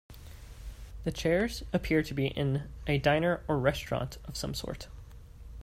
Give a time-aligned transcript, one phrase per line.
[1.03, 4.87] The chairs appear to be in a diner or restaurant of some sort.